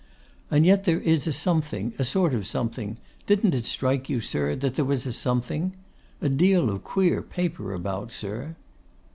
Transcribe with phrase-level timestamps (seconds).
[0.49, 4.19] And yet there is a something, a sort of a something; didn't it strike you,
[4.19, 5.75] sir, there was a something?
[6.21, 8.55] A deal of queer paper about, sir!